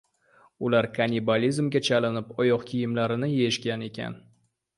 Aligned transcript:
Ular 0.69 0.87
konnibalizmga 0.95 1.81
chalinib, 1.89 2.33
oyoq 2.45 2.65
kiyimlarini 2.71 3.31
yeyishgan 3.35 3.87
ekan. 3.91 4.19